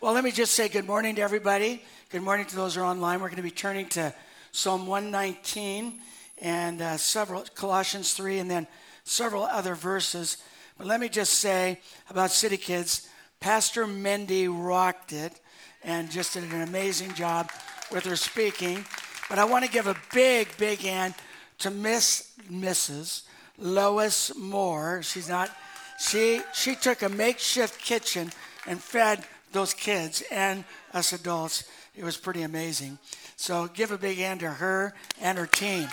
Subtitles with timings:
[0.00, 1.82] Well, let me just say good morning to everybody.
[2.10, 3.18] Good morning to those who are online.
[3.18, 4.14] We're going to be turning to
[4.52, 5.94] Psalm 119
[6.40, 8.68] and uh, several, Colossians 3, and then
[9.02, 10.36] several other verses.
[10.76, 13.08] But let me just say about City Kids,
[13.40, 15.40] Pastor Mendy rocked it
[15.82, 17.50] and just did an amazing job
[17.90, 18.84] with her speaking.
[19.28, 21.14] But I want to give a big, big hand
[21.58, 23.22] to Miss Mrs.
[23.58, 25.02] Lois Moore.
[25.02, 25.50] She's not.
[25.98, 28.30] She she took a makeshift kitchen
[28.64, 31.64] and fed those kids and us adults.
[31.94, 32.98] It was pretty amazing.
[33.36, 35.88] So give a big hand to her and her team.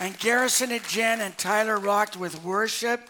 [0.00, 3.08] And Garrison and Jen and Tyler rocked with worship.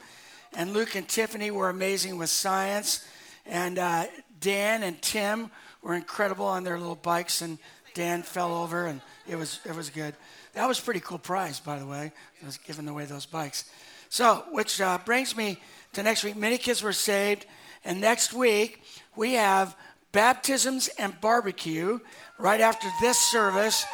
[0.53, 3.07] And Luke and Tiffany were amazing with science.
[3.47, 4.05] And uh,
[4.41, 5.51] Dan and Tim
[5.83, 7.41] were incredible on their little bikes.
[7.41, 7.59] And
[7.95, 10.15] Dan fell over, and it was, it was good.
[10.53, 12.13] That was pretty cool prize, by the way.
[12.45, 13.65] Was giving away those bikes.
[14.11, 15.59] So, which uh, brings me
[15.95, 16.37] to next week.
[16.37, 17.47] Many kids were saved.
[17.85, 18.83] And next week,
[19.17, 19.77] we have
[20.13, 21.99] baptisms and barbecue
[22.39, 23.85] right after this service.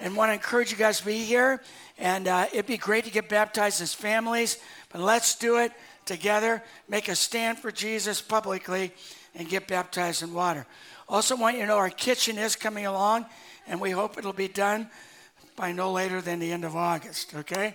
[0.00, 1.62] And want to encourage you guys to be here.
[1.98, 4.58] And uh, it'd be great to get baptized as families,
[4.90, 5.72] but let's do it
[6.04, 6.62] together.
[6.88, 8.92] Make a stand for Jesus publicly
[9.34, 10.66] and get baptized in water.
[11.08, 13.26] Also, want you to know our kitchen is coming along,
[13.66, 14.88] and we hope it'll be done
[15.56, 17.74] by no later than the end of August, okay?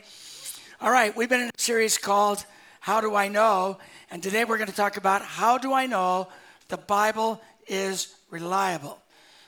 [0.80, 2.46] All right, we've been in a series called
[2.84, 3.78] How Do I Know?
[4.12, 6.28] And today we're going to talk about how do I know
[6.68, 9.00] the Bible is reliable.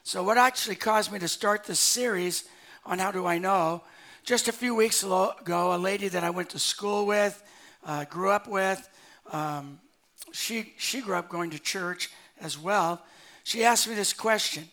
[0.03, 2.45] So, what actually caused me to start this series
[2.86, 3.83] on How Do I Know?
[4.23, 7.44] Just a few weeks ago, a lady that I went to school with,
[7.86, 8.88] uh, grew up with,
[9.33, 9.81] um,
[10.31, 13.03] she, she grew up going to church as well.
[13.44, 14.70] She asked me this question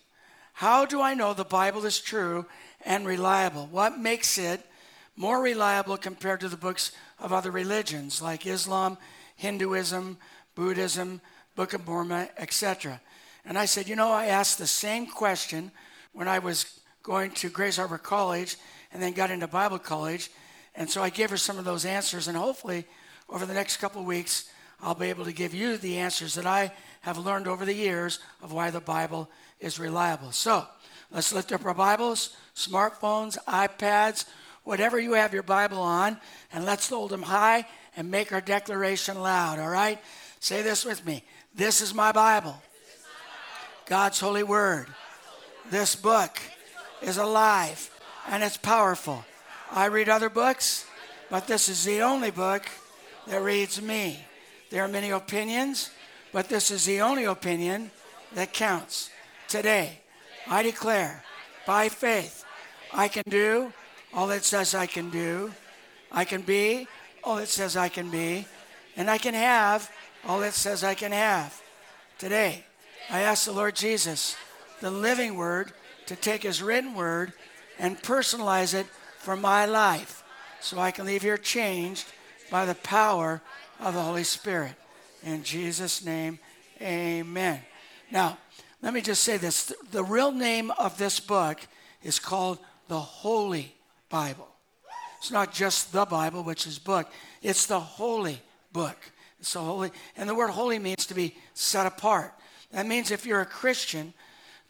[0.52, 2.46] How do I know the Bible is true
[2.86, 3.66] and reliable?
[3.72, 4.64] What makes it
[5.16, 8.98] more reliable compared to the books of other religions like Islam,
[9.36, 10.16] Hinduism,
[10.54, 11.20] Buddhism,
[11.54, 13.00] Book of Mormon, etc.?
[13.44, 15.70] And I said, You know, I asked the same question
[16.12, 18.56] when I was going to Grays Harbor College
[18.92, 20.30] and then got into Bible college.
[20.74, 22.86] And so I gave her some of those answers, and hopefully,
[23.28, 24.50] over the next couple of weeks,
[24.80, 26.72] I'll be able to give you the answers that I
[27.02, 30.32] have learned over the years of why the Bible is reliable.
[30.32, 30.66] So
[31.10, 34.24] let's lift up our Bibles, smartphones, iPads,
[34.64, 36.18] whatever you have your Bible on,
[36.52, 39.98] and let's hold them high and make our declaration loud, all right?
[40.40, 41.24] Say this with me
[41.54, 42.60] This is my Bible,
[43.86, 44.86] God's holy word.
[45.70, 46.40] This book
[47.00, 47.90] is alive
[48.28, 49.24] and it's powerful.
[49.70, 50.86] I read other books,
[51.30, 52.66] but this is the only book
[53.26, 54.24] that reads me.
[54.70, 55.90] There are many opinions,
[56.32, 57.90] but this is the only opinion
[58.34, 59.10] that counts.
[59.48, 60.00] Today,
[60.48, 61.24] I declare
[61.66, 62.44] by faith,
[62.92, 63.72] I can do
[64.14, 65.52] all it says I can do.
[66.10, 66.86] I can be
[67.24, 68.46] all it says I can be.
[68.96, 69.90] And I can have
[70.26, 71.60] all it says I can have.
[72.18, 72.64] Today,
[73.10, 74.36] I ask the Lord Jesus,
[74.80, 75.72] the living word,
[76.06, 77.32] to take his written word
[77.78, 78.86] and personalize it
[79.18, 80.22] for my life
[80.60, 82.06] so I can leave here changed
[82.50, 83.40] by the power
[83.80, 84.74] of the Holy Spirit.
[85.22, 86.38] In Jesus' name,
[86.80, 87.60] amen.
[88.10, 88.38] Now,
[88.82, 91.60] let me just say this the real name of this book
[92.02, 92.58] is called
[92.88, 93.74] the Holy
[94.12, 94.48] Bible.
[95.18, 98.38] It's not just the Bible, which is book, it's the Holy
[98.72, 98.96] Book.
[99.40, 102.32] It's the holy, and the word holy means to be set apart.
[102.70, 104.14] That means if you're a Christian,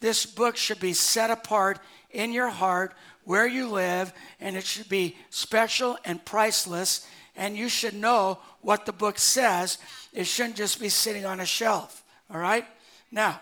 [0.00, 1.78] this book should be set apart
[2.10, 2.94] in your heart
[3.24, 7.06] where you live, and it should be special and priceless.
[7.36, 9.76] And you should know what the book says.
[10.14, 12.02] It shouldn't just be sitting on a shelf.
[12.32, 12.64] All right?
[13.10, 13.40] Now,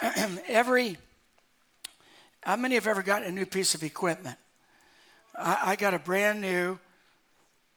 [0.48, 0.96] every,
[2.42, 4.38] how many have ever gotten a new piece of equipment?
[5.34, 6.78] I, I got a brand new,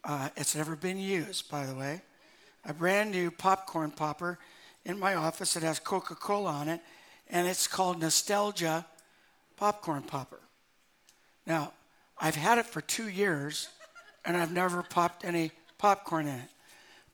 [0.04, 2.02] uh, it's never been used, by the way,
[2.66, 4.40] a brand new popcorn popper
[4.86, 5.56] in my office.
[5.56, 6.82] It has Coca Cola on it,
[7.30, 8.86] and it's called Nostalgia
[9.58, 10.40] Popcorn Popper.
[11.46, 11.74] Now,
[12.18, 13.70] I've had it for two years
[14.26, 16.50] and I've never popped any popcorn in it.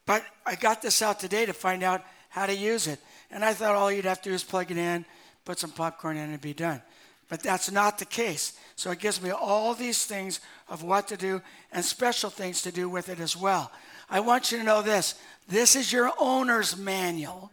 [0.05, 2.99] But I got this out today to find out how to use it.
[3.29, 5.05] And I thought all you'd have to do is plug it in,
[5.45, 6.81] put some popcorn in, and be done.
[7.31, 8.59] But that's not the case.
[8.75, 11.41] So it gives me all these things of what to do
[11.71, 13.71] and special things to do with it as well.
[14.09, 15.15] I want you to know this
[15.47, 17.49] this is your owner's manual.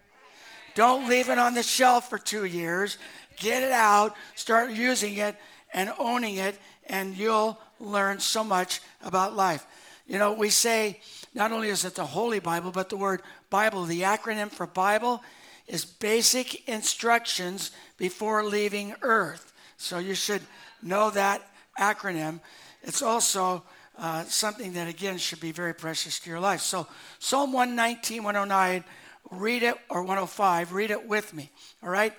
[0.75, 2.98] Don't leave it on the shelf for two years.
[3.36, 5.36] Get it out, start using it,
[5.72, 9.64] and owning it, and you'll learn so much about life.
[10.08, 10.98] You know, we say
[11.34, 15.22] not only is it the Holy Bible, but the word Bible, the acronym for Bible,
[15.69, 19.47] is basic instructions before leaving earth.
[19.78, 20.42] So you should
[20.82, 21.48] know that
[21.78, 22.40] acronym.
[22.82, 23.62] It's also
[23.96, 26.60] uh, something that, again, should be very precious to your life.
[26.60, 26.86] So,
[27.19, 28.84] Psalm 119, 109
[29.30, 31.50] read it, or 105, read it with me.
[31.82, 32.12] All right?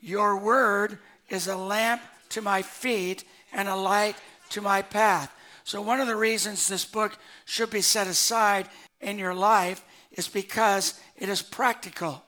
[0.00, 0.98] Your word
[1.28, 4.16] is a lamp to my feet and a light
[4.50, 5.32] to my path.
[5.64, 8.68] So, one of the reasons this book should be set aside
[9.00, 12.24] in your life is because it is practical.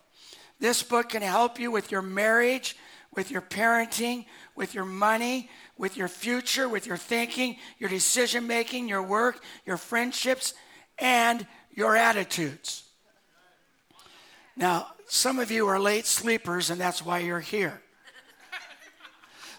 [0.61, 2.77] This book can help you with your marriage,
[3.15, 8.89] with your parenting, with your money, with your future, with your thinking, your decision making,
[8.89, 10.55] your work, your friendships,
[10.99, 12.85] and your attitudes.
[14.57, 17.81] Now, some of you are late sleepers, and that's why you're here.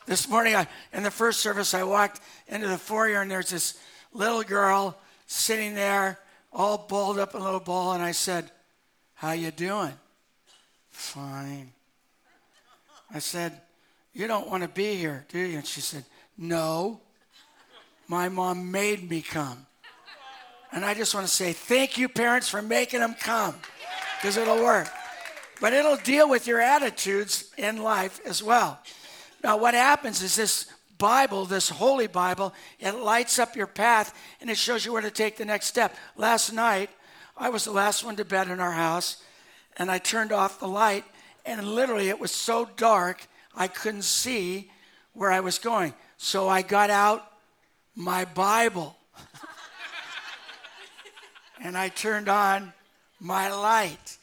[0.06, 3.80] this morning, I, in the first service, I walked into the foyer, and there's this
[4.14, 6.20] little girl sitting there,
[6.52, 8.52] all balled up in a little ball, and I said,
[9.16, 9.94] "How you doing?"
[10.92, 11.74] Fine.
[13.12, 13.62] I said,
[14.14, 15.58] You don't want to be here, do you?
[15.58, 16.06] And she said,
[16.38, 17.00] No.
[18.08, 19.66] My mom made me come.
[20.72, 23.56] And I just want to say thank you, parents, for making them come
[24.18, 24.90] because it'll work.
[25.62, 28.80] But it'll deal with your attitudes in life as well.
[29.44, 30.68] Now, what happens is this
[30.98, 35.12] Bible, this Holy Bible, it lights up your path and it shows you where to
[35.12, 35.96] take the next step.
[36.18, 36.90] Last night,
[37.38, 39.24] I was the last one to bed in our house
[39.78, 41.04] and I turned off the light,
[41.46, 44.72] and literally it was so dark I couldn't see
[45.14, 45.94] where I was going.
[46.18, 47.26] So I got out
[47.96, 48.96] my Bible
[51.64, 52.74] and I turned on
[53.20, 54.18] my light.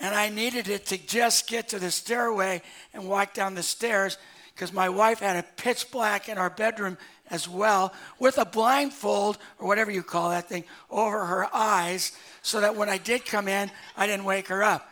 [0.00, 2.62] And I needed it to just get to the stairway
[2.94, 4.16] and walk down the stairs
[4.54, 6.98] because my wife had a pitch black in our bedroom
[7.30, 12.12] as well with a blindfold or whatever you call that thing over her eyes
[12.42, 14.88] so that when I did come in, I didn't wake her up.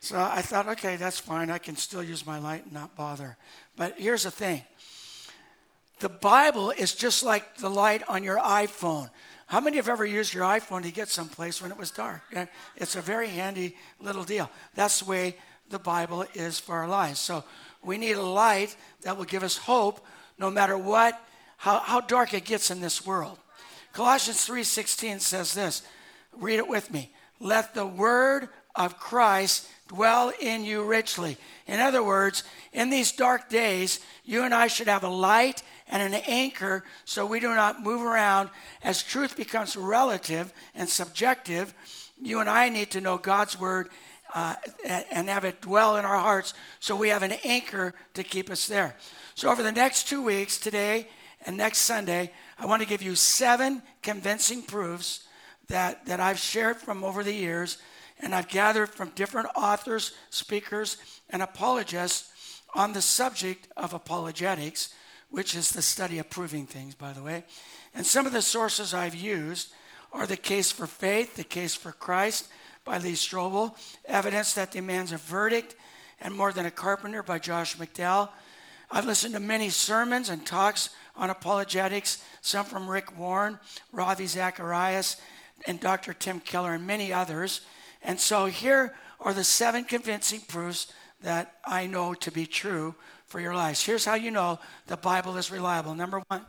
[0.00, 1.50] So I thought, okay, that's fine.
[1.50, 3.36] I can still use my light and not bother.
[3.76, 4.64] But here's the thing
[6.00, 9.10] the Bible is just like the light on your iPhone.
[9.46, 12.22] How many have ever used your iPhone to get someplace when it was dark?
[12.76, 14.50] It's a very handy little deal.
[14.74, 15.36] That's the way
[15.68, 17.20] the Bible is for our lives.
[17.20, 17.44] So
[17.82, 20.04] we need a light that will give us hope
[20.38, 21.20] no matter what,
[21.58, 23.38] how, how dark it gets in this world.
[23.92, 25.82] Colossians 3:16 says this.
[26.32, 27.12] Read it with me.
[27.40, 31.36] Let the word of Christ dwell in you richly.
[31.66, 36.00] In other words, in these dark days, you and I should have a light and
[36.00, 38.50] an anchor so we do not move around.
[38.84, 41.74] As truth becomes relative and subjective,
[42.22, 43.88] you and I need to know God's word
[44.32, 44.54] uh,
[45.10, 48.68] and have it dwell in our hearts so we have an anchor to keep us
[48.68, 48.94] there.
[49.34, 51.08] So, over the next two weeks, today
[51.46, 55.26] and next Sunday, I want to give you seven convincing proofs
[55.66, 57.78] that, that I've shared from over the years,
[58.22, 60.96] and I've gathered from different authors, speakers,
[61.30, 64.94] and apologists on the subject of apologetics,
[65.30, 67.44] which is the study of proving things, by the way.
[67.94, 69.72] And some of the sources I've used
[70.12, 72.48] are The Case for Faith, The Case for Christ
[72.84, 75.76] by Lee Strobel, Evidence That Demands a Verdict,
[76.20, 78.28] and More Than a Carpenter by Josh McDowell.
[78.90, 83.58] I've listened to many sermons and talks on apologetics, some from Rick Warren,
[83.92, 85.16] Ravi Zacharias,
[85.66, 86.12] and Dr.
[86.12, 87.60] Tim Keller and many others.
[88.02, 90.92] And so here are the seven convincing proofs
[91.22, 92.94] that I know to be true
[93.26, 93.84] for your lives.
[93.84, 95.94] Here's how you know the Bible is reliable.
[95.94, 96.46] Number one,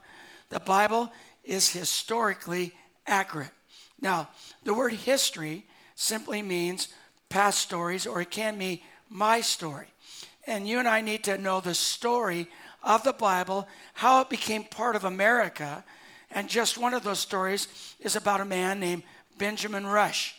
[0.49, 1.11] the Bible
[1.43, 2.73] is historically
[3.05, 3.51] accurate.
[3.99, 4.29] Now,
[4.63, 5.65] the word history
[5.95, 6.87] simply means
[7.29, 9.87] past stories, or it can mean my story.
[10.47, 12.47] And you and I need to know the story
[12.83, 15.83] of the Bible, how it became part of America,
[16.31, 17.67] and just one of those stories
[17.99, 19.03] is about a man named
[19.37, 20.35] Benjamin Rush.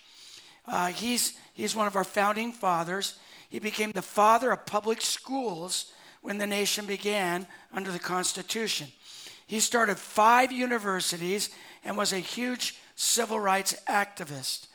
[0.67, 3.19] Uh, he's, he's one of our founding fathers.
[3.49, 5.93] He became the father of public schools
[6.23, 8.89] when the nation began under the Constitution.
[9.47, 11.51] He started five universities
[11.85, 14.69] and was a huge civil rights activist.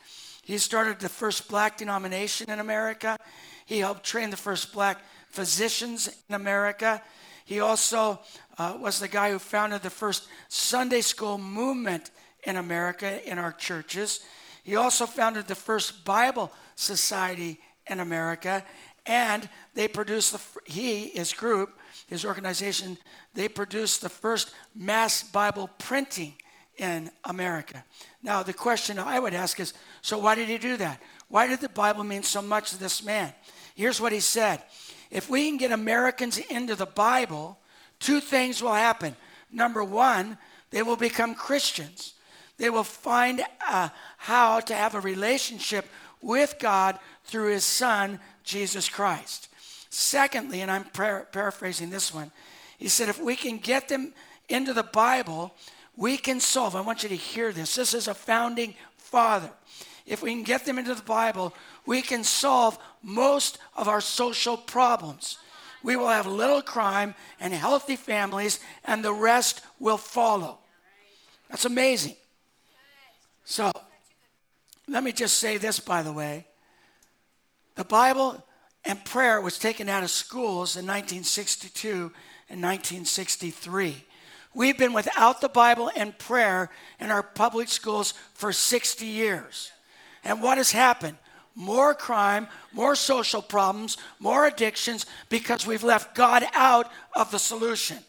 [0.44, 3.18] He started the first black denomination in America.
[3.66, 7.02] He helped train the first black physicians in America.
[7.46, 8.20] He also
[8.58, 12.12] uh, was the guy who founded the first Sunday school movement
[12.44, 14.22] in America in our churches.
[14.68, 17.58] He also founded the first Bible Society
[17.90, 18.66] in America,
[19.06, 21.70] and they produced the he his group
[22.08, 22.98] his organization
[23.34, 26.34] they produced the first mass Bible printing
[26.78, 27.82] in America.
[28.22, 31.02] Now the question I would ask is, so why did he do that?
[31.30, 33.34] Why did the Bible mean so much to this man?
[33.74, 34.62] Here's what he said:
[35.10, 37.58] If we can get Americans into the Bible,
[38.00, 39.16] two things will happen.
[39.50, 40.38] Number one,
[40.72, 42.16] they will become Christians.
[42.58, 45.86] They will find uh, how to have a relationship
[46.22, 49.50] with God through His Son, Jesus Christ.
[49.90, 52.32] Secondly, and I'm par- paraphrasing this one,
[52.78, 54.14] he said, if we can get them
[54.50, 55.54] into the Bible,
[55.96, 56.76] we can solve.
[56.76, 57.76] I want you to hear this.
[57.76, 59.50] This is a founding father.
[60.06, 61.54] if we can get them into the Bible,
[61.86, 65.38] we can solve most of our social problems.
[65.84, 70.60] We will have little crime and healthy families, and the rest will follow.
[71.50, 72.16] That's amazing.
[73.50, 73.72] So,
[74.90, 76.48] let me just say this, by the way.
[77.76, 78.44] The Bible
[78.84, 82.12] and prayer was taken out of schools in 1962
[82.50, 84.04] and 1963.
[84.54, 89.72] We've been without the Bible and prayer in our public schools for 60 years.
[90.26, 91.16] And what has happened?
[91.56, 98.00] More crime, more social problems, more addictions because we've left God out of the solution.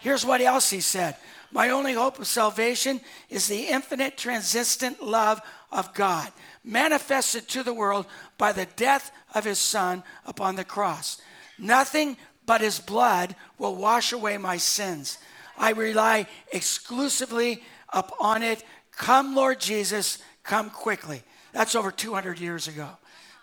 [0.00, 1.16] Here's what else he said
[1.50, 3.00] My only hope of salvation
[3.30, 5.40] is the infinite, transistent love
[5.72, 6.32] of God,
[6.64, 8.06] manifested to the world
[8.38, 11.20] by the death of his Son upon the cross.
[11.58, 15.18] Nothing but his blood will wash away my sins.
[15.58, 17.62] I rely exclusively
[17.92, 18.64] upon it.
[18.92, 21.22] Come, Lord Jesus, come quickly.
[21.52, 22.88] That's over 200 years ago.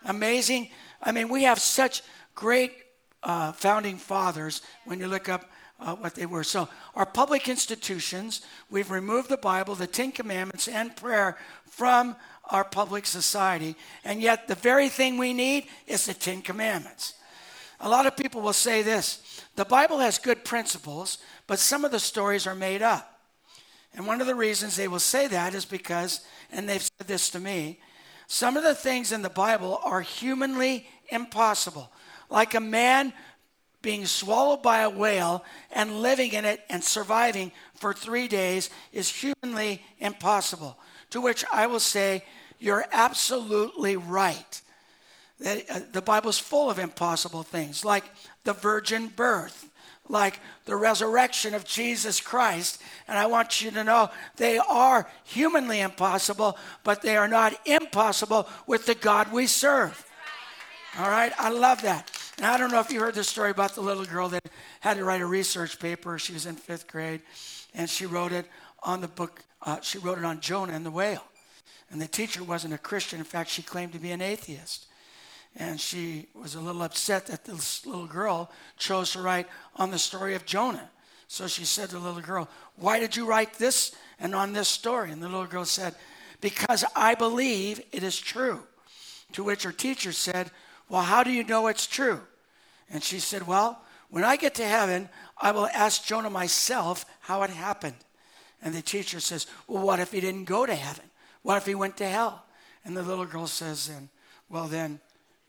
[0.04, 0.70] Amazing.
[1.02, 2.02] I mean, we have such
[2.34, 2.72] great
[3.22, 5.50] uh, founding fathers when you look up
[5.80, 6.44] uh, what they were.
[6.44, 11.36] So, our public institutions, we've removed the Bible, the Ten Commandments, and prayer
[11.68, 12.16] from
[12.50, 13.76] our public society.
[14.04, 17.14] And yet, the very thing we need is the Ten Commandments.
[17.80, 21.90] A lot of people will say this the Bible has good principles, but some of
[21.90, 23.20] the stories are made up.
[23.94, 27.30] And one of the reasons they will say that is because, and they've said this
[27.30, 27.78] to me,
[28.26, 31.92] some of the things in the Bible are humanly impossible.
[32.30, 33.12] Like a man
[33.84, 39.10] being swallowed by a whale and living in it and surviving for three days is
[39.10, 40.76] humanly impossible.
[41.10, 42.24] To which I will say,
[42.58, 44.60] You're absolutely right.
[45.40, 48.04] That, uh, the Bible's full of impossible things, like
[48.44, 49.68] the virgin birth,
[50.08, 52.80] like the resurrection of Jesus Christ.
[53.06, 58.48] And I want you to know they are humanly impossible, but they are not impossible
[58.66, 60.06] with the God we serve.
[60.98, 62.10] All right, I love that.
[62.36, 64.44] And I don't know if you heard the story about the little girl that
[64.80, 66.18] had to write a research paper.
[66.18, 67.20] She was in fifth grade,
[67.74, 68.46] and she wrote it
[68.82, 71.24] on the book, uh, she wrote it on Jonah and the whale.
[71.90, 73.18] And the teacher wasn't a Christian.
[73.18, 74.86] In fact, she claimed to be an atheist
[75.56, 79.98] and she was a little upset that this little girl chose to write on the
[79.98, 80.90] story of Jonah.
[81.28, 84.68] So she said to the little girl, Why did you write this and on this
[84.68, 85.10] story?
[85.10, 85.94] And the little girl said,
[86.40, 88.64] Because I believe it is true.
[89.32, 90.50] To which her teacher said,
[90.88, 92.20] Well, how do you know it's true?
[92.90, 97.42] And she said, Well, when I get to heaven, I will ask Jonah myself how
[97.42, 97.96] it happened.
[98.62, 101.04] And the teacher says, Well, what if he didn't go to heaven?
[101.42, 102.44] What if he went to hell?
[102.84, 104.08] And the little girl says, Then,
[104.48, 105.00] well, then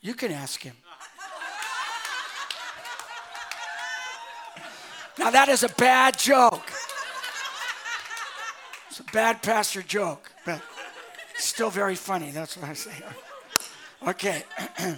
[0.02, 0.76] you can ask him.
[5.18, 6.72] Now, that is a bad joke.
[8.90, 10.62] It's a bad pastor joke, but
[11.38, 12.32] still very funny.
[12.32, 12.92] That's what I say.
[14.08, 14.44] Okay.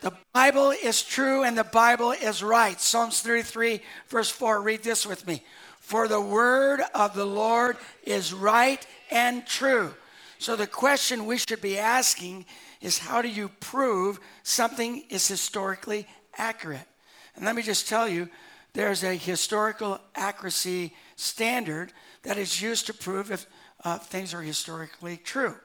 [0.00, 2.80] the Bible is true and the Bible is right.
[2.80, 4.60] Psalms 33, verse 4.
[4.60, 5.42] Read this with me.
[5.80, 9.94] For the word of the Lord is right and true.
[10.38, 12.46] So, the question we should be asking
[12.80, 16.86] is how do you prove something is historically accurate?
[17.34, 18.28] And let me just tell you,
[18.74, 23.46] there's a historical accuracy standard that is used to prove if
[23.82, 25.56] uh, things are historically true.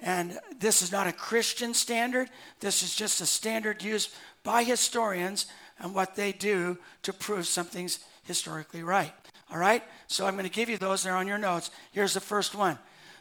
[0.00, 2.28] And this is not a Christian standard,
[2.60, 4.10] this is just a standard used
[4.42, 5.46] by historians
[5.78, 9.12] and what they do to prove something's historically right.
[9.50, 9.82] All right?
[10.06, 11.02] So I'm going to give you those.
[11.02, 11.70] They're on your notes.
[11.92, 12.78] Here's the first one.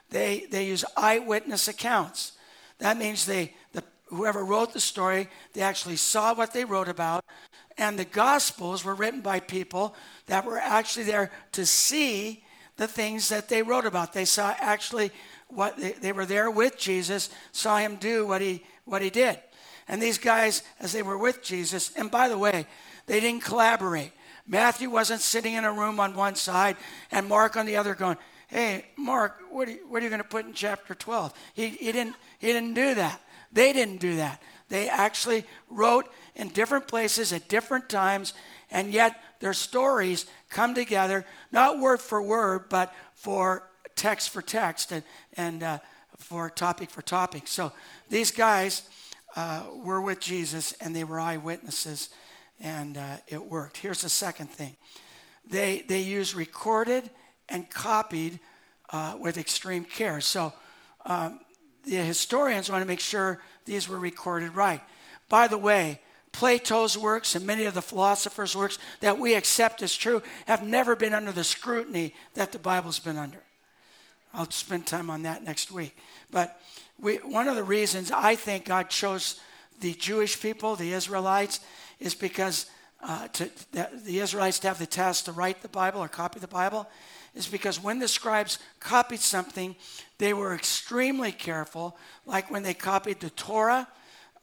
[0.10, 2.34] They, they use eyewitness accounts.
[2.80, 7.26] That means they, the, whoever wrote the story, they actually saw what they wrote about.
[7.78, 9.96] And the Gospels were written by people
[10.28, 12.44] that were actually there to see
[12.78, 14.14] the things that they wrote about.
[14.14, 15.12] They saw actually
[15.56, 19.40] what they, they were there with Jesus, saw him do what he, what he did.
[19.88, 22.66] And these guys, as they were with Jesus, and by the way,
[23.06, 24.12] they didn't collaborate.
[24.48, 26.78] Matthew wasn't sitting in a room on one side
[27.12, 30.22] and Mark on the other going, hey, Mark, what are you, what are you going
[30.22, 31.34] to put in chapter 12?
[31.54, 33.22] He, he, didn't, he didn't do that.
[33.52, 34.42] They didn't do that.
[34.70, 38.34] They actually wrote in different places at different times,
[38.72, 43.64] and yet their stories come together, not word for word, but for
[43.96, 45.04] text for text and,
[45.38, 45.80] and uh,
[46.18, 47.48] for topic for topic.
[47.48, 47.72] So
[48.10, 48.84] these guys
[49.36, 52.10] uh, were with Jesus and they were eyewitnesses,
[52.60, 53.78] and uh, it worked.
[53.78, 54.76] Here's the second thing
[55.48, 57.10] they, they use recorded
[57.50, 58.40] and copied
[58.92, 60.22] uh, with extreme care.
[60.22, 60.54] So
[61.06, 61.40] um,
[61.84, 64.82] the historians want to make sure these were recorded right.
[65.30, 69.96] By the way, Plato's works and many of the philosophers' works that we accept as
[69.96, 73.45] true have never been under the scrutiny that the Bible's been under.
[74.36, 75.96] I'll spend time on that next week.
[76.30, 76.60] But
[77.00, 79.40] we, one of the reasons I think God chose
[79.80, 81.62] the Jewish people, the Israelites,
[82.00, 82.66] is because
[83.02, 86.48] uh, to, the, Israelites to have the task to write the Bible or copy the
[86.48, 86.90] Bible,
[87.34, 89.76] is because when the scribes copied something,
[90.18, 93.88] they were extremely careful, like when they copied the Torah,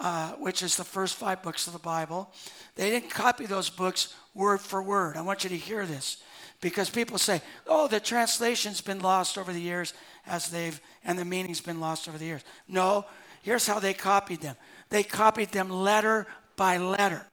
[0.01, 2.33] uh, which is the first five books of the Bible.
[2.77, 5.17] They didn't copy those books word for word.
[5.17, 6.23] I want you to hear this
[6.63, 9.93] because people say, oh, the translation's been lost over the years
[10.27, 12.43] as they've, and the meaning's been lost over the years.
[12.67, 13.05] No,
[13.43, 14.57] here's how they copied them
[14.89, 16.27] they copied them letter
[16.57, 17.27] by letter.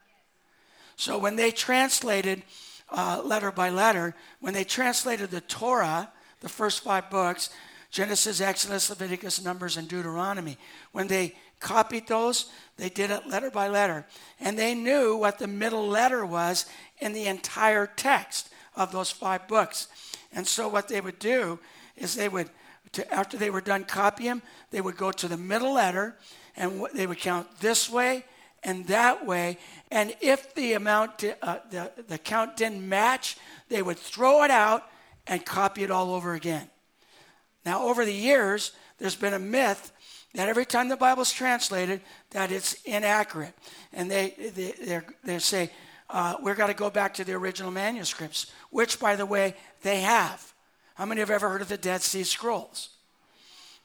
[0.96, 2.42] So when they translated
[2.90, 7.50] uh, letter by letter, when they translated the Torah, the first five books,
[7.92, 10.58] Genesis, Exodus, Leviticus, Numbers, and Deuteronomy,
[10.92, 14.06] when they copied those, they did it letter by letter.
[14.40, 16.66] And they knew what the middle letter was
[17.00, 19.88] in the entire text of those five books.
[20.32, 21.60] And so what they would do
[21.98, 22.50] is they would,
[22.94, 26.16] to, after they were done copying, they would go to the middle letter
[26.56, 28.26] and they would count this way
[28.64, 29.58] and that way.
[29.92, 34.84] And if the amount, uh, the, the count didn't match, they would throw it out
[35.28, 36.70] and copy it all over again.
[37.66, 39.92] Now, over the years, there's been a myth
[40.34, 43.54] that every time the Bible's translated, that it's inaccurate.
[43.92, 45.72] And they, they, they say,
[46.10, 50.02] uh, we've got to go back to the original manuscripts, which, by the way, they
[50.02, 50.54] have.
[50.96, 52.90] How many have ever heard of the Dead Sea Scrolls?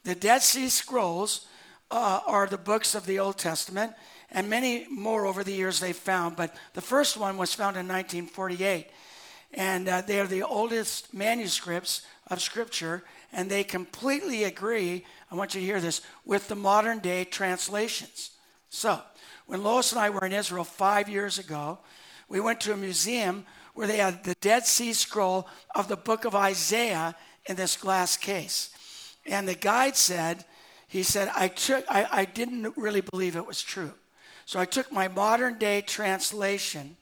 [0.05, 1.47] The Dead Sea Scrolls
[1.91, 3.93] uh, are the books of the Old Testament,
[4.31, 7.87] and many more over the years they've found, but the first one was found in
[7.87, 8.89] 1948.
[9.53, 15.55] And uh, they are the oldest manuscripts of Scripture, and they completely agree, I want
[15.55, 18.31] you to hear this, with the modern day translations.
[18.71, 19.01] So,
[19.47, 21.79] when Lois and I were in Israel five years ago,
[22.29, 26.25] we went to a museum where they had the Dead Sea Scroll of the book
[26.25, 27.15] of Isaiah
[27.47, 28.71] in this glass case.
[29.27, 30.45] And the guide said,
[30.89, 33.93] he said, I, took, I, I didn't really believe it was true.
[34.47, 36.97] So I took my modern day translation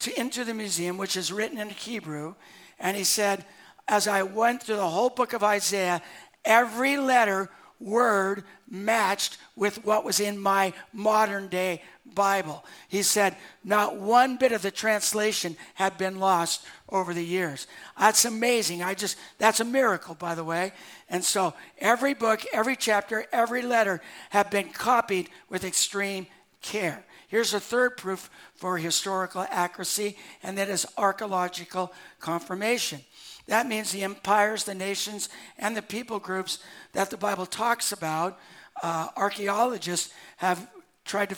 [0.00, 2.34] to, into the museum, which is written in Hebrew,
[2.78, 3.44] and he said,
[3.88, 6.00] as I went through the whole book of Isaiah,
[6.44, 11.82] every letter, word matched with what was in my modern day
[12.14, 12.64] Bible.
[12.88, 17.66] He said, not one bit of the translation had been lost over the years.
[17.98, 18.82] That's amazing.
[18.82, 20.72] I just, that's a miracle, by the way.
[21.08, 26.26] And so every book, every chapter, every letter have been copied with extreme
[26.62, 27.04] care.
[27.28, 33.00] Here's a third proof for historical accuracy, and that is archaeological confirmation.
[33.48, 36.58] That means the empires, the nations, and the people groups
[36.92, 38.38] that the Bible talks about,
[38.82, 40.70] uh, archaeologists have
[41.04, 41.36] tried to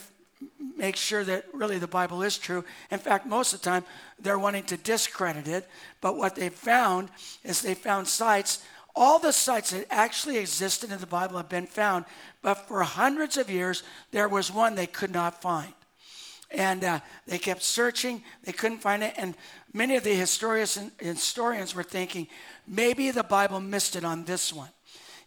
[0.76, 2.64] make sure that really the Bible is true.
[2.90, 3.84] In fact, most of the time,
[4.18, 5.68] they're wanting to discredit it.
[6.00, 7.10] But what they've found
[7.44, 8.62] is they found sites
[8.94, 12.04] all the sites that actually existed in the Bible have been found,
[12.42, 15.72] but for hundreds of years, there was one they could not find.
[16.50, 19.14] And uh, they kept searching, they couldn't find it.
[19.16, 19.36] And
[19.72, 22.26] many of the historians, historians were thinking
[22.66, 24.70] maybe the Bible missed it on this one.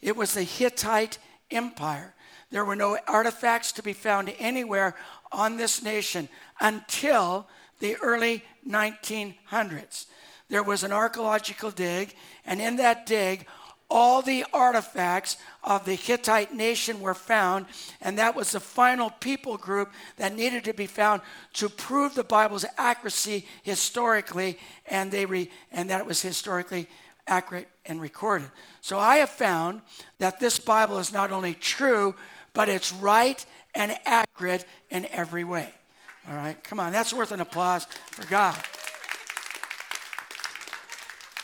[0.01, 1.17] It was the Hittite
[1.49, 2.13] Empire.
[2.51, 4.95] There were no artifacts to be found anywhere
[5.31, 6.27] on this nation
[6.59, 7.47] until
[7.79, 10.05] the early 1900s
[10.53, 12.13] there was an archaeological dig,
[12.45, 13.47] and in that dig,
[13.89, 17.67] all the artifacts of the Hittite nation were found,
[18.01, 21.21] and that was the final people group that needed to be found
[21.53, 26.87] to prove the Bible's accuracy historically, and they re, and that it was historically
[27.27, 28.49] accurate and recorded.
[28.81, 29.81] So I have found
[30.19, 32.15] that this Bible is not only true,
[32.53, 35.73] but it's right and accurate in every way.
[36.29, 38.57] All right, come on, that's worth an applause for God.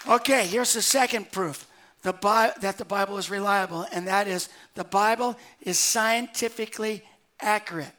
[0.07, 1.68] Okay, here's the second proof
[2.01, 7.03] the Bi- that the Bible is reliable, and that is the Bible is scientifically
[7.41, 7.91] accurate.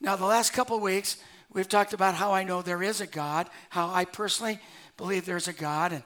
[0.00, 1.16] Now, the last couple of weeks,
[1.52, 4.58] we've talked about how I know there is a God, how I personally
[4.96, 6.02] believe there's a God, and,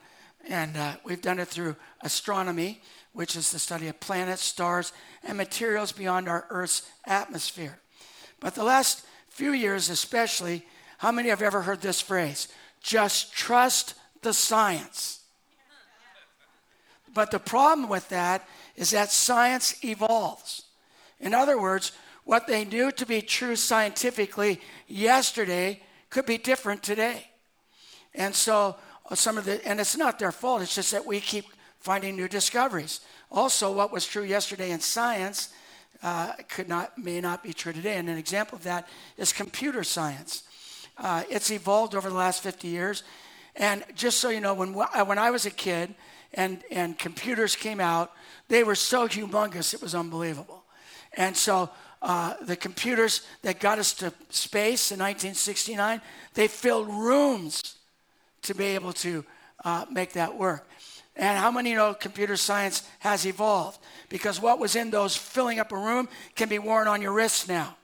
[0.49, 2.83] and uh, we've done it through astronomy,
[3.13, 4.93] which is the study of planets, stars,
[5.25, 7.79] and materials beyond our Earth's atmosphere.
[8.41, 10.67] But the last few years, especially,
[10.99, 12.49] how many have ever heard this phrase?
[12.83, 15.16] Just trust the science.
[17.17, 20.65] But the problem with that is that science evolves.
[21.19, 21.93] In other words,
[22.25, 27.27] what they knew to be true scientifically yesterday could be different today.
[28.15, 28.77] And so
[29.11, 31.47] uh, some of the and it's not their fault, it's just that we keep
[31.81, 33.01] finding new discoveries.
[33.33, 35.55] Also, what was true yesterday in science
[36.03, 37.97] uh, could not may not be true today.
[37.97, 40.43] And an example of that is computer science.
[40.99, 43.05] Uh, it's evolved over the last 50 years.
[43.55, 45.95] And just so you know, when, when I was a kid,
[46.37, 48.13] and, and computers came out,
[48.49, 50.63] they were so humongous, it was unbelievable.
[51.15, 51.71] And so
[52.03, 56.01] uh, the computers that got us to space in 1969,
[56.35, 57.79] they filled rooms
[58.43, 59.25] to be able to
[59.65, 60.69] uh, make that work.
[61.17, 63.79] And how many know computer science has evolved?
[64.11, 67.49] Because what was in those filling up a room can be worn on your wrist
[67.49, 67.77] now.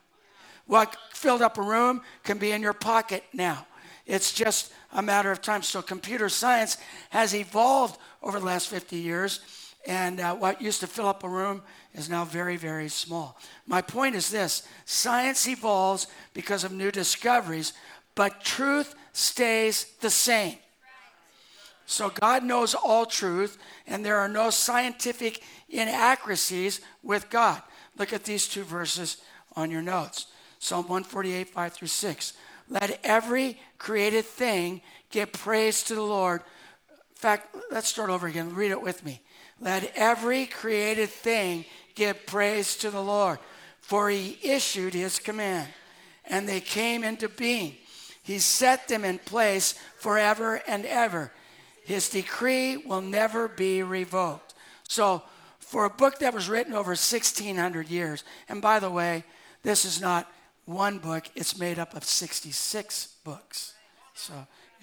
[0.67, 3.65] What filled up a room can be in your pocket now.
[4.05, 5.63] It's just a matter of time.
[5.63, 6.77] So, computer science
[7.09, 9.41] has evolved over the last 50 years,
[9.85, 11.61] and uh, what used to fill up a room
[11.93, 13.37] is now very, very small.
[13.67, 17.73] My point is this science evolves because of new discoveries,
[18.15, 20.57] but truth stays the same.
[21.85, 27.61] So, God knows all truth, and there are no scientific inaccuracies with God.
[27.97, 29.17] Look at these two verses
[29.55, 30.27] on your notes
[30.63, 32.33] Psalm 148, 5 through 6.
[32.69, 36.41] Let every created thing give praise to the Lord.
[36.89, 38.55] In fact, let's start over again.
[38.55, 39.21] Read it with me.
[39.59, 43.39] Let every created thing give praise to the Lord,
[43.79, 45.69] for he issued his command,
[46.25, 47.75] and they came into being.
[48.23, 51.31] He set them in place forever and ever.
[51.85, 54.53] His decree will never be revoked.
[54.87, 55.23] So,
[55.59, 59.23] for a book that was written over 1600 years, and by the way,
[59.63, 60.31] this is not
[60.65, 63.73] one book, it's made up of 66 books.
[64.13, 64.33] So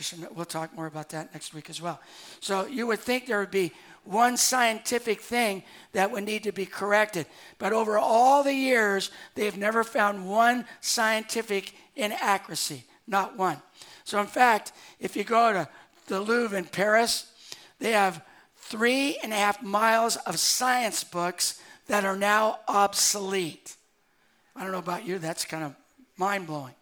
[0.02, 2.00] should, we'll talk more about that next week as well.
[2.40, 3.72] So you would think there would be
[4.04, 5.62] one scientific thing
[5.92, 7.26] that would need to be corrected.
[7.58, 13.60] But over all the years, they've never found one scientific inaccuracy, not one.
[14.04, 15.68] So, in fact, if you go to
[16.06, 17.30] the Louvre in Paris,
[17.78, 18.24] they have
[18.56, 23.76] three and a half miles of science books that are now obsolete.
[24.56, 25.74] I don't know about you, that's kind of
[26.16, 26.74] mind blowing.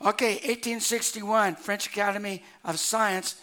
[0.00, 3.36] Okay, 1861, French Academy of Science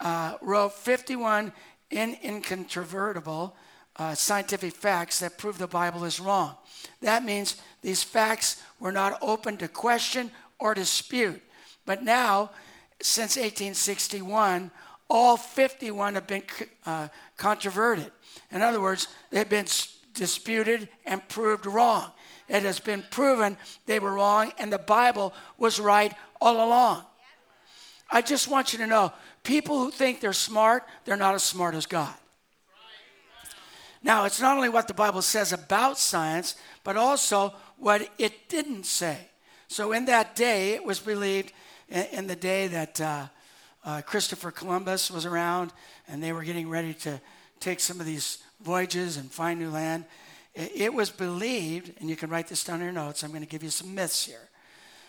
[0.00, 1.52] uh, wrote 51
[1.90, 3.56] in incontrovertible
[3.96, 6.56] uh, scientific facts that prove the Bible is wrong.
[7.00, 11.40] That means these facts were not open to question or dispute.
[11.86, 12.50] But now,
[13.00, 14.70] since 1861,
[15.08, 16.42] all 51 have been
[16.86, 18.10] uh, controverted.
[18.50, 19.66] In other words, they've been
[20.14, 22.10] disputed and proved wrong.
[22.48, 27.04] It has been proven they were wrong and the Bible was right all along.
[28.10, 31.74] I just want you to know people who think they're smart, they're not as smart
[31.74, 32.14] as God.
[34.02, 38.84] Now, it's not only what the Bible says about science, but also what it didn't
[38.84, 39.30] say.
[39.68, 41.52] So, in that day, it was believed,
[41.88, 43.26] in the day that uh,
[43.84, 45.72] uh, Christopher Columbus was around
[46.06, 47.20] and they were getting ready to
[47.60, 50.04] take some of these voyages and find new land,
[50.54, 53.48] it was believed, and you can write this down in your notes, I'm going to
[53.48, 54.48] give you some myths here.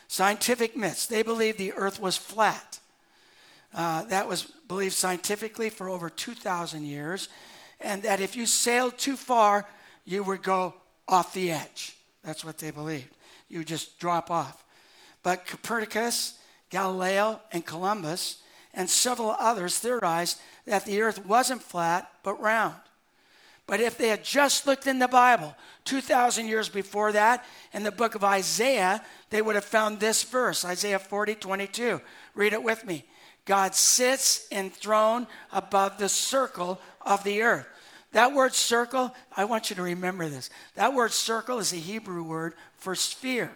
[0.08, 1.06] Scientific myths.
[1.06, 2.80] They believed the earth was flat.
[3.74, 7.30] Uh, that was believed scientifically for over 2,000 years,
[7.80, 9.68] and that if you sailed too far,
[10.06, 10.74] you would go
[11.08, 11.96] off the edge.
[12.24, 13.10] That's what they believed.
[13.50, 14.64] You just drop off.
[15.24, 18.42] But Copernicus, Galileo, and Columbus,
[18.74, 22.76] and several others theorized that the earth wasn't flat but round.
[23.68, 27.92] But if they had just looked in the Bible 2,000 years before that, in the
[27.92, 32.02] book of Isaiah, they would have found this verse Isaiah 40, 22.
[32.36, 33.06] Read it with me.
[33.46, 37.68] God sits enthroned above the circle of the earth.
[38.12, 40.50] That word circle, I want you to remember this.
[40.76, 43.52] That word circle is a Hebrew word for sphere,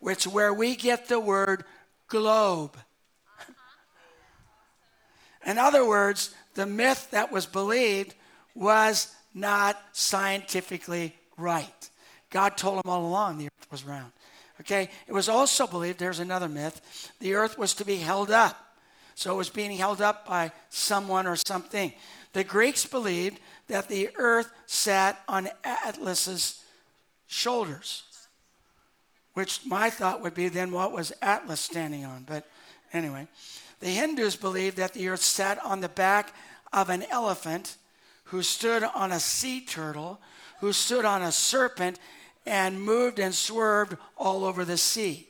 [0.00, 1.64] which is where we get the word
[2.08, 2.76] globe.
[3.40, 3.52] Uh-huh.
[5.50, 8.14] In other words, the myth that was believed
[8.58, 11.90] was not scientifically right.
[12.30, 14.12] God told them all along the earth was round.
[14.60, 14.90] Okay?
[15.06, 18.56] It was also believed, there's another myth, the earth was to be held up.
[19.14, 21.92] So it was being held up by someone or something.
[22.32, 26.62] The Greeks believed that the earth sat on Atlas's
[27.26, 28.02] shoulders,
[29.34, 32.24] which my thought would be then what was Atlas standing on?
[32.24, 32.46] But
[32.92, 33.28] anyway,
[33.80, 36.32] the Hindus believed that the earth sat on the back
[36.72, 37.76] of an elephant
[38.28, 40.20] who stood on a sea turtle,
[40.60, 41.98] who stood on a serpent,
[42.44, 45.28] and moved and swerved all over the sea.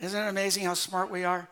[0.00, 1.48] Isn't it amazing how smart we are?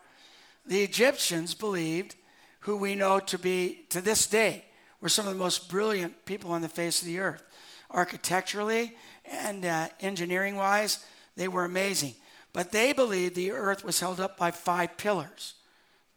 [0.65, 2.15] The Egyptians believed,
[2.61, 4.65] who we know to be, to this day,
[4.99, 7.43] were some of the most brilliant people on the face of the earth.
[7.89, 8.95] Architecturally
[9.25, 11.03] and uh, engineering wise,
[11.35, 12.13] they were amazing.
[12.53, 15.55] But they believed the earth was held up by five pillars.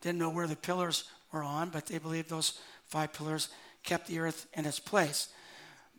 [0.00, 1.04] Didn't know where the pillars
[1.34, 3.48] were on, but they believed those five pillars
[3.82, 5.28] kept the earth in its place.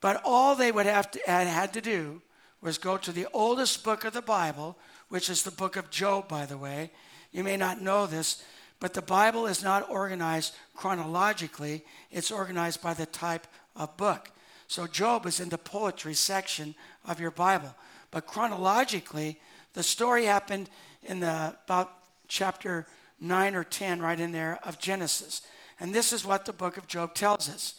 [0.02, 2.22] But all they would have to, had, had to do
[2.62, 4.78] was go to the oldest book of the Bible,
[5.10, 6.92] which is the book of Job, by the way.
[7.32, 8.44] You may not know this,
[8.80, 14.32] But the Bible is not organized chronologically, it's organized by the type of book.
[14.68, 16.76] So Job is in the poetry section
[17.08, 17.74] of your Bible.
[18.12, 19.40] But chronologically,
[19.74, 20.70] the story happened
[21.04, 21.92] in the about
[22.28, 22.88] chapter
[23.20, 25.42] 9 or 10 right in there of Genesis.
[25.80, 27.76] And this is what the book of Job tells us.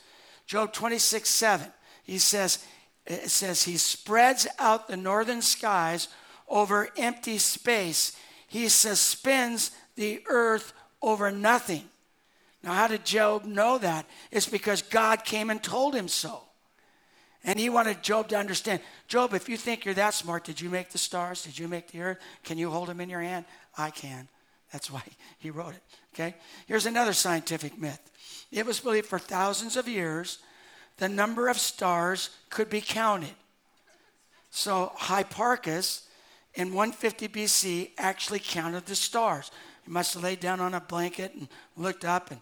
[0.46, 1.66] Job 26, 7.
[2.04, 2.64] He says,
[3.06, 6.08] it says, He spreads out the northern skies
[6.48, 8.16] over empty space.
[8.46, 10.72] He suspends the earth
[11.02, 11.84] over nothing.
[12.62, 14.06] Now, how did Job know that?
[14.30, 16.42] It's because God came and told him so.
[17.44, 20.68] And he wanted Job to understand Job, if you think you're that smart, did you
[20.68, 21.44] make the stars?
[21.44, 22.18] Did you make the earth?
[22.42, 23.44] Can you hold them in your hand?
[23.78, 24.28] I can.
[24.72, 25.02] That's why
[25.38, 25.82] he wrote it.
[26.14, 26.34] Okay?
[26.66, 28.00] Here's another scientific myth
[28.52, 30.38] it was believed for thousands of years
[30.98, 33.34] the number of stars could be counted.
[34.50, 36.04] So Hipparchus
[36.54, 39.50] in 150 BC actually counted the stars.
[39.84, 42.40] He must have laid down on a blanket and looked up and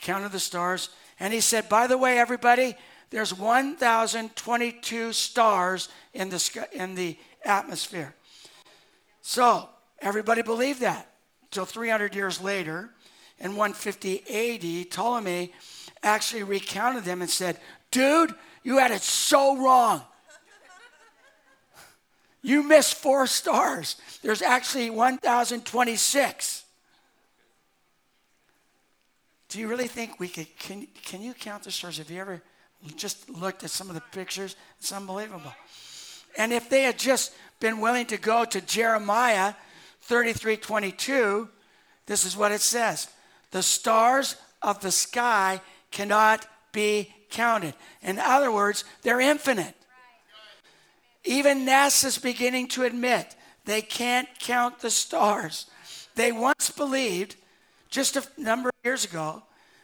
[0.00, 0.90] counted the stars.
[1.18, 2.76] And he said, By the way, everybody,
[3.10, 8.14] there's 1,022 stars in the, in the atmosphere.
[9.22, 9.68] So
[10.00, 11.10] everybody believed that.
[11.50, 12.90] Till 300 years later,
[13.38, 14.22] in 150
[14.82, 15.52] AD, Ptolemy
[16.02, 17.58] actually recounted them and said,
[17.90, 20.02] Dude, you had it so wrong.
[22.42, 23.96] You missed four stars.
[24.22, 26.64] There's actually 1,026.
[29.48, 30.46] Do you really think we could?
[30.58, 31.98] Can, can you count the stars?
[31.98, 32.42] Have you ever
[32.96, 34.54] just looked at some of the pictures?
[34.78, 35.54] It's unbelievable.
[36.36, 39.54] And if they had just been willing to go to Jeremiah
[40.06, 41.48] 33 22,
[42.06, 43.08] this is what it says
[43.50, 47.74] The stars of the sky cannot be counted.
[48.02, 49.74] In other words, they're infinite.
[51.24, 55.66] Even NASA's beginning to admit they can't count the stars.
[56.14, 57.34] They once believed,
[57.90, 59.42] just a number of years ago,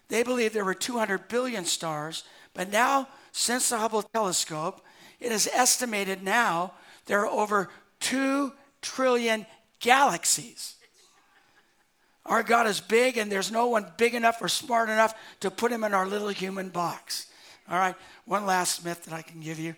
[0.09, 2.23] they believed there were 200 billion stars,
[2.55, 4.85] but now, since the Hubble telescope,
[5.19, 6.75] it is estimated now
[7.07, 9.47] there are over 2 trillion
[9.83, 10.77] galaxies.
[12.25, 15.73] Our God is big, and there's no one big enough or smart enough to put
[15.73, 17.27] him in our little human box.
[17.69, 19.75] All right, one last myth that I can give you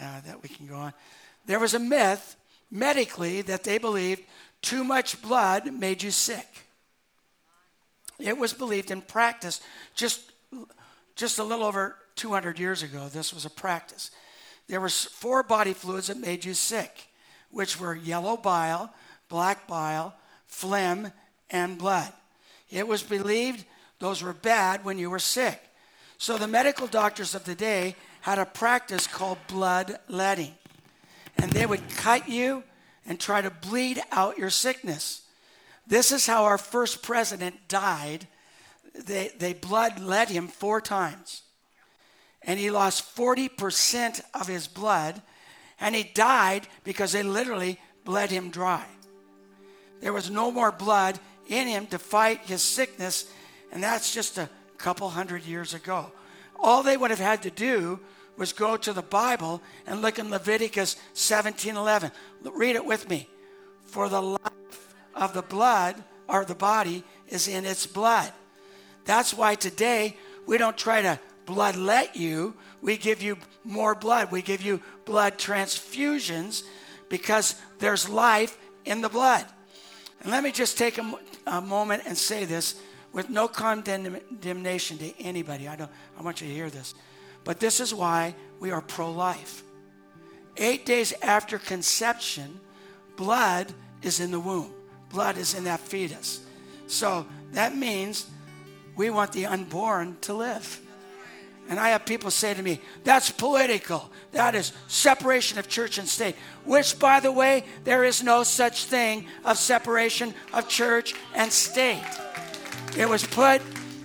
[0.00, 0.92] uh, that we can go on.
[1.46, 2.36] There was a myth
[2.70, 4.22] medically that they believed
[4.62, 6.46] too much blood made you sick.
[8.18, 9.60] It was believed in practice
[9.94, 10.32] just,
[11.16, 13.08] just a little over 200 years ago.
[13.08, 14.10] This was a practice.
[14.68, 17.08] There were four body fluids that made you sick,
[17.50, 18.94] which were yellow bile,
[19.32, 20.14] black bile,
[20.46, 21.10] phlegm,
[21.48, 22.12] and blood.
[22.70, 23.64] It was believed
[23.98, 25.58] those were bad when you were sick.
[26.18, 30.52] So the medical doctors of the day had a practice called bloodletting.
[31.38, 32.62] And they would cut you
[33.06, 35.22] and try to bleed out your sickness.
[35.86, 38.28] This is how our first president died.
[38.94, 41.40] They, they bloodlet him four times.
[42.42, 45.22] And he lost 40% of his blood.
[45.80, 48.84] And he died because they literally bled him dry.
[50.02, 53.30] There was no more blood in him to fight his sickness.
[53.70, 56.12] And that's just a couple hundred years ago.
[56.58, 58.00] All they would have had to do
[58.36, 62.10] was go to the Bible and look in Leviticus 17:11.
[62.42, 63.28] Read it with me.
[63.86, 68.32] For the life of the blood or the body is in its blood.
[69.04, 72.54] That's why today we don't try to bloodlet you.
[72.80, 74.32] We give you more blood.
[74.32, 76.64] We give you blood transfusions
[77.08, 79.46] because there's life in the blood.
[80.22, 82.80] And let me just take a, a moment and say this
[83.12, 85.68] with no condemnation to anybody.
[85.68, 86.94] I, don't, I want you to hear this.
[87.44, 89.62] But this is why we are pro life.
[90.56, 92.60] Eight days after conception,
[93.16, 94.72] blood is in the womb,
[95.10, 96.40] blood is in that fetus.
[96.86, 98.26] So that means
[98.96, 100.80] we want the unborn to live.
[101.68, 104.10] And I have people say to me, that's political.
[104.32, 106.36] That is separation of church and state.
[106.64, 112.04] Which, by the way, there is no such thing of separation of church and state.
[112.96, 113.62] It was put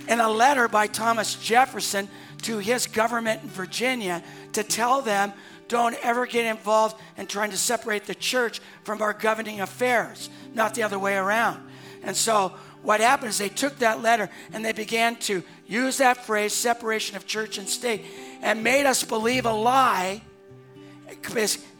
[0.08, 2.08] in a letter by Thomas Jefferson
[2.42, 5.32] to his government in Virginia to tell them
[5.68, 10.74] don't ever get involved in trying to separate the church from our governing affairs, not
[10.74, 11.62] the other way around.
[12.02, 12.54] And so
[12.88, 17.18] what happened is they took that letter and they began to use that phrase, separation
[17.18, 18.02] of church and state,
[18.40, 20.22] and made us believe a lie.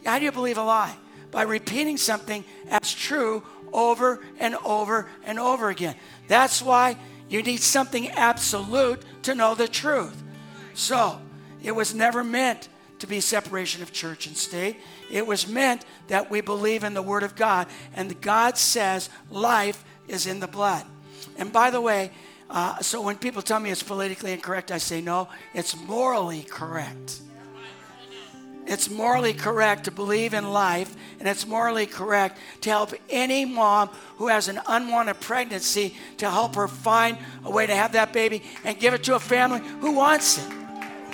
[0.05, 0.95] How do you believe a lie?
[1.31, 3.41] By repeating something as true
[3.73, 5.95] over and over and over again.
[6.27, 6.95] That's why
[7.27, 10.21] you need something absolute to know the truth.
[10.75, 11.19] So,
[11.63, 12.69] it was never meant
[12.99, 14.77] to be separation of church and state.
[15.09, 17.65] It was meant that we believe in the Word of God.
[17.95, 20.85] And God says life is in the blood.
[21.37, 22.11] And by the way,
[22.49, 27.21] uh, so when people tell me it's politically incorrect, I say no, it's morally correct.
[28.65, 33.89] It's morally correct to believe in life, and it's morally correct to help any mom
[34.17, 38.43] who has an unwanted pregnancy to help her find a way to have that baby
[38.63, 40.53] and give it to a family who wants it.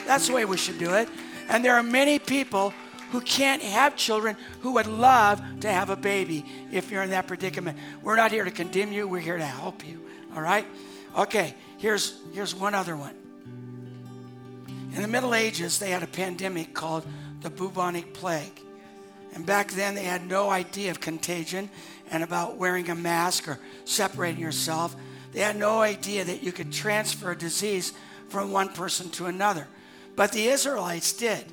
[0.05, 1.07] That's the way we should do it.
[1.47, 2.73] And there are many people
[3.11, 7.27] who can't have children who would love to have a baby if you're in that
[7.27, 7.77] predicament.
[8.01, 10.05] We're not here to condemn you, we're here to help you.
[10.35, 10.65] All right?
[11.17, 13.15] Okay, here's, here's one other one.
[14.95, 17.05] In the Middle Ages, they had a pandemic called
[17.41, 18.61] the bubonic plague.
[19.33, 21.69] And back then, they had no idea of contagion
[22.09, 24.95] and about wearing a mask or separating yourself.
[25.33, 27.91] They had no idea that you could transfer a disease
[28.29, 29.67] from one person to another.
[30.15, 31.45] But the Israelites did.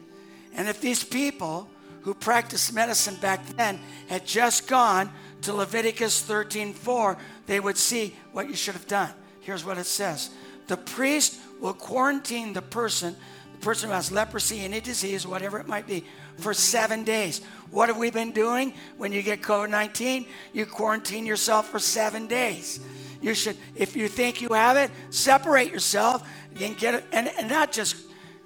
[0.55, 1.69] And if these people
[2.03, 5.11] who practiced medicine back then had just gone
[5.43, 9.13] to Leviticus 13:4, they would see what you should have done.
[9.41, 10.31] Here's what it says.
[10.67, 13.17] The priest will quarantine the person,
[13.53, 16.05] the person who has leprosy, any disease, whatever it might be,
[16.39, 17.41] for seven days.
[17.71, 20.27] What have we been doing when you get COVID 19?
[20.53, 22.81] You quarantine yourself for seven days.
[23.21, 26.29] You should, if you think you have it, separate yourself
[26.61, 27.97] and get it, and, and not just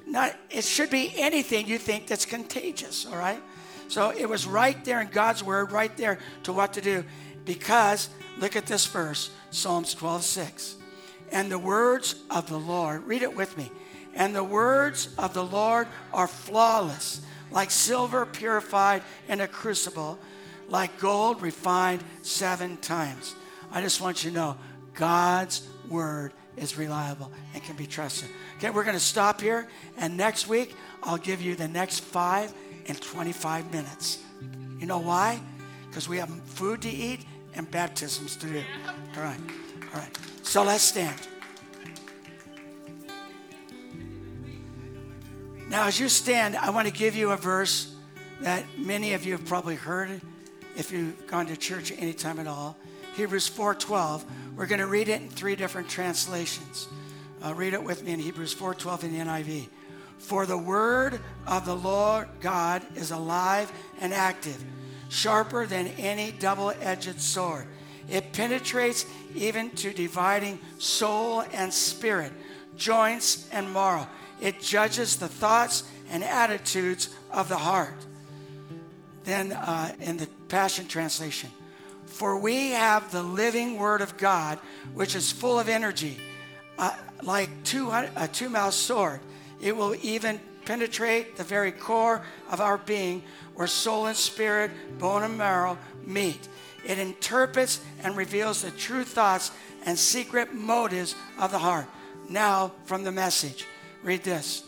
[0.07, 3.43] not, it should be anything you think that's contagious, all right?
[3.89, 7.05] So it was right there in God's word, right there to what to do.
[7.45, 10.77] Because, look at this verse, Psalms 12, 6.
[11.33, 13.71] And the words of the Lord, read it with me.
[14.15, 20.19] And the words of the Lord are flawless, like silver purified in a crucible,
[20.69, 23.35] like gold refined seven times.
[23.71, 24.57] I just want you to know
[24.95, 28.29] God's word is reliable and can be trusted.
[28.59, 32.53] Okay, we're going to stop here, and next week I'll give you the next five
[32.89, 34.23] and 25 minutes.
[34.79, 35.41] You know why?
[35.89, 37.21] Because we have food to eat
[37.55, 38.63] and baptisms to do.
[39.17, 39.41] All right,
[39.95, 40.19] all right.
[40.43, 41.17] So let's stand.
[45.69, 47.93] Now, as you stand, I want to give you a verse
[48.41, 50.21] that many of you have probably heard
[50.77, 52.77] if you've gone to church any time at all.
[53.17, 54.25] Hebrews 4:12.
[54.57, 56.87] We're going to read it in three different translations.
[57.43, 59.69] Uh, read it with me in Hebrews 4:12 in the NIV.
[60.19, 64.63] For the word of the Lord God is alive and active,
[65.09, 67.67] sharper than any double-edged sword.
[68.09, 72.33] It penetrates even to dividing soul and spirit,
[72.77, 74.09] joints and marrow.
[74.41, 77.97] It judges the thoughts and attitudes of the heart.
[79.25, 81.51] Then uh, in the Passion Translation,
[82.17, 84.59] for we have the living Word of God,
[84.95, 86.17] which is full of energy,
[86.79, 89.21] uh, like two, a two mouthed sword.
[89.61, 93.23] It will even penetrate the very core of our being,
[93.55, 95.77] where soul and spirit, bone and marrow
[96.07, 96.49] meet.
[96.87, 99.51] It interprets and reveals the true thoughts
[99.85, 101.87] and secret motives of the heart.
[102.31, 103.67] Now, from the message,
[104.03, 104.65] read this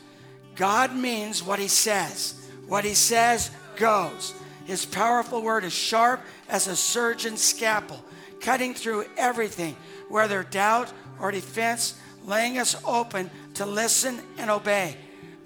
[0.55, 4.35] God means what He says, what He says goes.
[4.69, 8.05] His powerful word is sharp as a surgeon's scalpel,
[8.39, 9.75] cutting through everything,
[10.11, 14.95] whether doubt or defense, laying us open to listen and obey.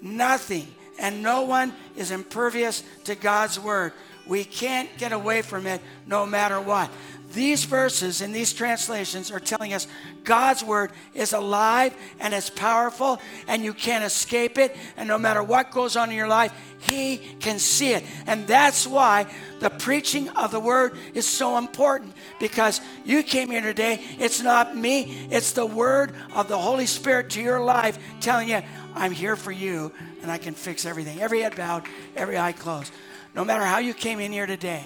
[0.00, 0.66] Nothing
[0.98, 3.92] and no one is impervious to God's word.
[4.26, 6.90] We can't get away from it no matter what.
[7.32, 9.86] These verses in these translations are telling us
[10.24, 14.76] God's word is alive and it's powerful and you can't escape it.
[14.96, 18.04] And no matter what goes on in your life, He can see it.
[18.26, 19.26] And that's why
[19.60, 24.00] the preaching of the word is so important because you came here today.
[24.18, 28.60] It's not me, it's the word of the Holy Spirit to your life telling you,
[28.94, 29.90] I'm here for you
[30.20, 31.20] and I can fix everything.
[31.20, 32.92] Every head bowed, every eye closed.
[33.34, 34.84] No matter how you came in here today,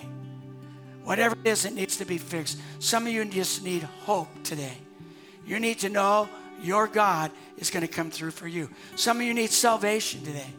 [1.07, 2.59] Whatever it is that needs to be fixed.
[2.81, 4.77] Some of you just need hope today.
[5.47, 6.29] You need to know
[6.61, 8.69] your God is going to come through for you.
[8.97, 10.53] Some of you need salvation today.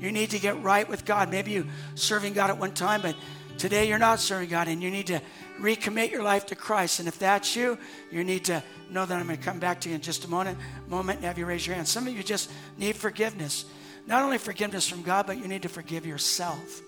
[0.00, 1.30] You need to get right with God.
[1.30, 3.14] Maybe you serving God at one time, but
[3.58, 5.20] today you're not serving God and you need to
[5.60, 7.00] recommit your life to Christ.
[7.00, 7.76] And if that's you,
[8.10, 10.28] you need to know that I'm going to come back to you in just a
[10.28, 10.56] moment,
[10.88, 11.86] moment and have you raise your hand.
[11.86, 13.66] Some of you just need forgiveness.
[14.06, 16.80] Not only forgiveness from God, but you need to forgive yourself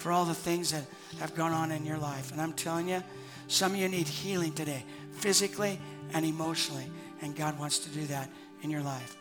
[0.00, 0.84] for all the things that
[1.18, 2.32] have gone on in your life.
[2.32, 3.02] And I'm telling you,
[3.48, 5.78] some of you need healing today, physically
[6.14, 6.86] and emotionally.
[7.22, 8.30] And God wants to do that
[8.62, 9.16] in your life.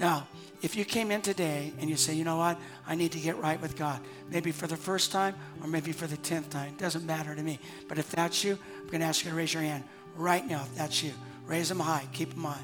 [0.00, 0.26] Now,
[0.62, 3.36] if you came in today and you say, you know what, I need to get
[3.38, 6.78] right with God, maybe for the first time or maybe for the tenth time, it
[6.78, 7.58] doesn't matter to me.
[7.88, 9.84] But if that's you, I'm going to ask you to raise your hand
[10.16, 11.12] right now if that's you.
[11.46, 12.62] Raise them high, keep them high.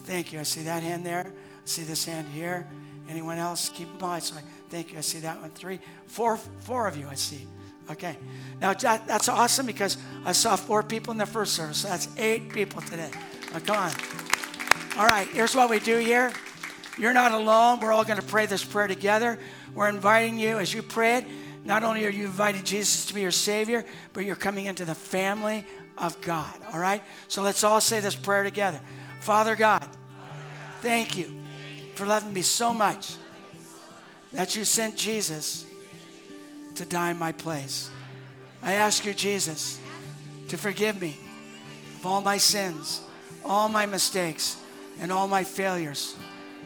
[0.00, 0.40] Thank you.
[0.40, 1.26] I see that hand there.
[1.26, 2.66] I see this hand here.
[3.08, 3.68] Anyone else?
[3.68, 4.18] Keep them high.
[4.18, 4.98] So I, thank you.
[4.98, 5.50] I see that one.
[5.50, 7.46] Three, four, four of you I see.
[7.90, 8.16] Okay.
[8.60, 11.78] Now that, that's awesome because I saw four people in the first service.
[11.78, 13.10] So that's eight people today.
[13.54, 13.92] Oh, come on.
[14.98, 16.32] All right, here's what we do here.
[16.98, 17.80] You're not alone.
[17.80, 19.38] We're all going to pray this prayer together.
[19.74, 21.24] We're inviting you as you pray it.
[21.64, 24.94] Not only are you inviting Jesus to be your Savior, but you're coming into the
[24.94, 25.64] family
[25.96, 26.52] of God.
[26.72, 27.02] All right?
[27.28, 28.80] So let's all say this prayer together.
[29.20, 29.86] Father God,
[30.80, 31.32] thank you
[31.94, 33.16] for loving me so much
[34.32, 35.66] that you sent Jesus
[36.74, 37.90] to die in my place.
[38.62, 39.80] I ask you, Jesus,
[40.48, 41.16] to forgive me
[41.98, 43.00] of all my sins,
[43.44, 44.56] all my mistakes,
[45.00, 46.16] and all my failures.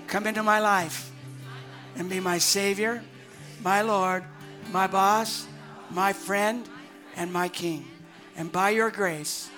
[0.06, 1.10] Come into my life
[1.96, 3.02] and be my Savior,
[3.62, 4.24] my Lord,
[4.70, 5.46] my boss,
[5.90, 6.68] my friend,
[7.16, 7.86] and my King.
[8.36, 9.50] And by your grace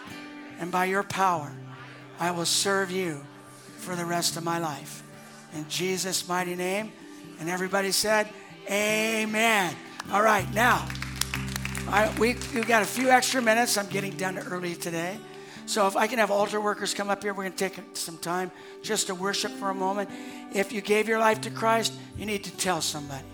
[0.59, 1.53] and by your power,
[2.19, 3.25] I will serve you
[3.79, 5.03] for the rest of my life.
[5.55, 6.93] In Jesus' mighty name.
[7.41, 8.29] And everybody said,
[8.71, 9.75] Amen.
[10.13, 10.87] All right, now,
[11.89, 13.77] I, we, we've got a few extra minutes.
[13.77, 15.19] I'm getting done early today.
[15.67, 18.19] So if I can have altar workers come up here, we're going to take some
[18.19, 18.51] time
[18.83, 20.11] just to worship for a moment.
[20.53, 23.25] If you gave your life to Christ, you need to tell somebody.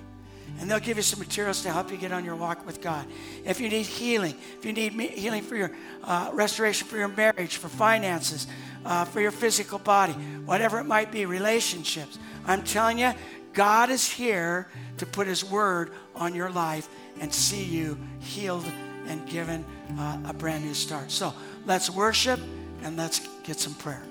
[0.58, 3.06] And they'll give you some materials to help you get on your walk with God.
[3.44, 5.70] If you need healing, if you need healing for your
[6.04, 8.46] uh, restoration for your marriage, for finances,
[8.84, 10.12] uh, for your physical body,
[10.44, 13.12] whatever it might be, relationships, I'm telling you,
[13.52, 16.88] God is here to put His word on your life
[17.20, 18.64] and see you healed
[19.06, 19.64] and given
[19.98, 21.10] uh, a brand new start.
[21.10, 21.34] So
[21.66, 22.40] let's worship
[22.82, 24.02] and let's get some prayer.